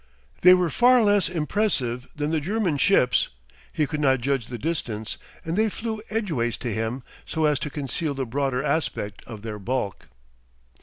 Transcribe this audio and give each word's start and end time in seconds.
They 0.41 0.55
were 0.55 0.71
far 0.71 1.03
less 1.03 1.29
impressive 1.29 2.07
than 2.15 2.31
the 2.31 2.39
German 2.39 2.79
ships. 2.79 3.29
He 3.71 3.85
could 3.85 3.99
not 3.99 4.19
judge 4.19 4.47
the 4.47 4.57
distance, 4.57 5.17
and 5.45 5.55
they 5.55 5.69
flew 5.69 6.01
edgeways 6.09 6.57
to 6.61 6.73
him, 6.73 7.03
so 7.23 7.45
as 7.45 7.59
to 7.59 7.69
conceal 7.69 8.15
the 8.15 8.25
broader 8.25 8.63
aspect 8.63 9.23
of 9.25 9.43
their 9.43 9.59
bulk. 9.59 10.07